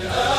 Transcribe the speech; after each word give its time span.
Hallelujah. 0.00 0.29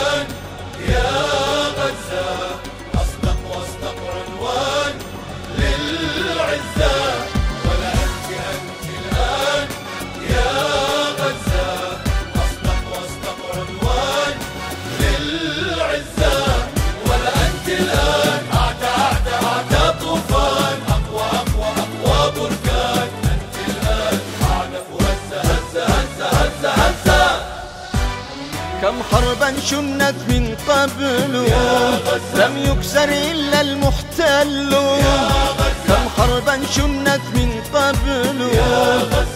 كم 28.81 29.03
حربا 29.11 29.53
شنت 29.69 30.15
من 30.27 30.55
قبل. 30.69 31.33
لم 32.35 32.57
يكسر 32.57 33.09
إلا 33.09 33.61
المحتل. 33.61 34.75
كم 35.87 36.09
حربا 36.17 36.59
شنت 36.75 37.21
من 37.35 37.61
قبل. 37.73 38.39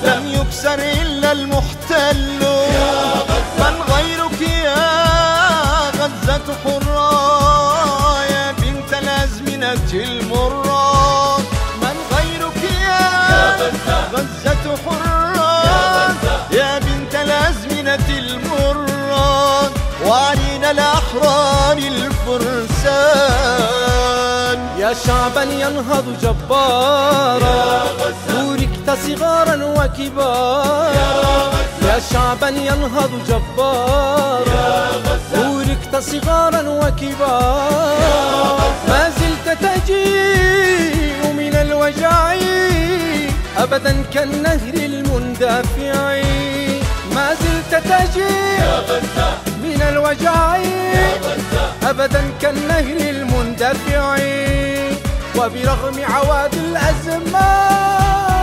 لم 0.03 0.23
يكسر 0.27 0.80
إلا 0.80 1.31
المحتل. 1.31 2.41
الأحرار 20.71 21.77
الفرسان. 21.77 23.16
يا 24.80 24.94
شعبا 25.07 25.44
ينهض 25.44 26.05
جبارا. 26.22 27.83
بوركت 28.30 28.88
صغارا 29.07 29.55
وكبارا. 29.77 31.52
يا 31.81 31.99
شعبا 32.13 32.49
ينهض 32.49 33.11
جبارا. 33.30 34.91
بوركت 35.35 35.95
صغارا 36.11 36.61
وكبارا. 36.69 38.57
ما 38.88 39.09
زلت 39.09 39.47
تجيء 39.61 41.33
من 41.38 41.55
الوجع. 41.55 42.35
أبدا 43.57 44.03
كالنهر 44.13 44.73
المندفع. 44.73 46.22
ما 47.16 47.27
زلت 47.33 47.73
تجيء 47.83 48.66
من 49.63 49.81
الوجع. 49.89 50.55
أبدا 51.95 52.23
كالنهر 52.41 53.09
المندفع 53.09 54.15
وبرغم 55.38 56.03
عواد 56.03 56.53
الأزمان 56.53 58.34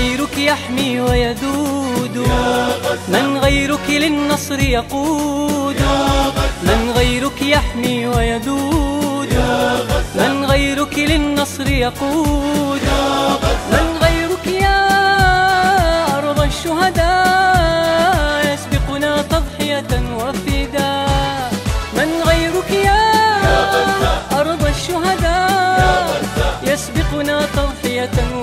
غيرك 0.00 0.38
يحمي 0.38 1.00
ويذود. 1.00 2.16
من 3.08 3.38
غيرك 3.38 3.86
للنصر 3.88 4.60
يقود. 4.60 5.80
من 6.62 6.92
غيرك 6.96 7.42
يحمي 7.42 8.06
ويذود. 8.06 9.32
من 10.14 10.44
غيرك 10.44 10.98
للنصر 10.98 11.68
يقود. 11.70 12.84
من 13.72 13.86
غيرك 14.02 14.46
يا 14.46 14.80
أرض 16.18 16.40
الشهداء. 16.50 18.40
يسبقنا 18.52 19.12
تضحية 19.22 19.92
وفداء 20.20 21.52
من 21.98 22.10
غيرك 22.28 22.70
يا 22.88 23.04
أرض 24.40 24.62
الشهداء. 24.74 26.22
يسبقنا 26.70 27.36
تضحية 27.56 28.16
وفداء 28.34 28.39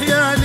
غيرك 0.00 0.43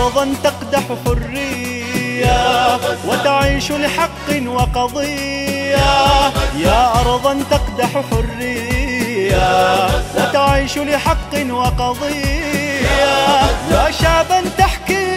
أرضا 0.00 0.28
تقدح 0.44 0.82
حرية 1.04 2.78
وتعيش 3.06 3.72
لحق 3.72 4.28
وقضية. 4.46 5.76
يا 6.56 7.00
أرضا 7.00 7.36
تقدح 7.50 7.90
حرية 8.10 9.88
وتعيش 10.16 10.78
لحق 10.78 11.34
وقضية. 11.50 12.80
يا 13.70 13.90
شعبا 13.90 14.42
تحكي 14.58 15.16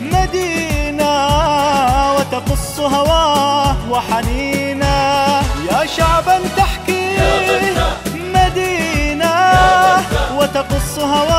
مدينة 0.00 1.14
وتقص 2.16 2.80
هواه 2.80 3.76
وحنينا 3.90 4.96
يا 5.70 5.86
شعبا 5.96 6.40
تحكي 6.56 7.16
مدينة 8.34 9.34
وتقص 10.38 10.98
هواه 10.98 11.35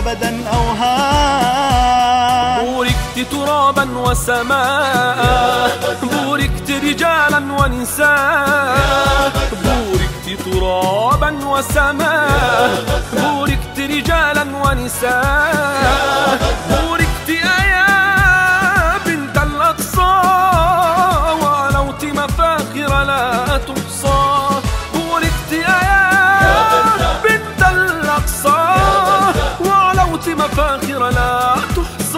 أبدا 0.00 0.32
أوهام 0.54 1.90
بوركت 2.64 3.16
ترابا 3.32 3.86
وسماء. 3.98 5.70
بوركت 6.02 6.70
رجالا 6.70 7.40
ونساء. 7.58 9.32
بوركت 9.64 10.26
ترابا 10.44 11.30
وسماء. 11.46 12.70
بوركت 13.12 13.78
رجالا 13.78 14.46
ونساء. 14.64 16.38
الآخرة 30.74 31.10
لا 31.10 31.54
تحصى. 31.76 32.09